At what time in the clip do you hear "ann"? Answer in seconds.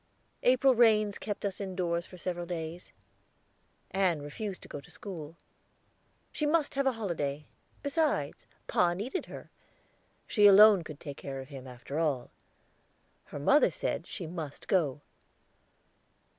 3.91-4.19